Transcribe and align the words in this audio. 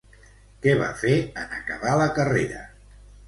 Què 0.63 0.71
va 0.79 0.87
fer 1.01 1.17
en 1.43 1.53
acabar 1.59 1.93
la 2.01 2.09
carrera? 2.17 2.63